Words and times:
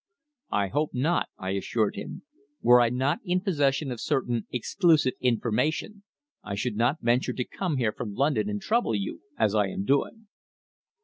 "I 0.49 0.69
hope 0.69 0.95
not," 0.95 1.29
I 1.37 1.51
assured 1.51 1.95
him. 1.95 2.23
"Were 2.63 2.81
I 2.81 2.89
not 2.89 3.19
in 3.23 3.39
possession 3.39 3.91
of 3.91 4.01
certain 4.01 4.47
exclusive 4.51 5.13
information 5.19 6.01
I 6.43 6.55
should 6.55 6.75
not 6.75 7.03
venture 7.03 7.33
to 7.33 7.45
come 7.45 7.77
here 7.77 7.91
from 7.91 8.15
London 8.15 8.49
and 8.49 8.59
trouble 8.59 8.95
you, 8.95 9.21
as 9.37 9.53
I 9.53 9.67
am 9.67 9.85
doing." 9.85 10.25